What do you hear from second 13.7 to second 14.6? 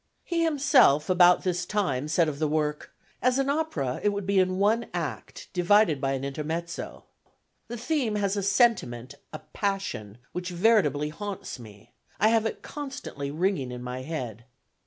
in my head."